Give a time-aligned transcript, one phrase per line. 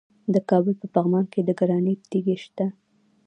[0.33, 2.65] د کابل په پغمان کې د ګرانیټ تیږې شته.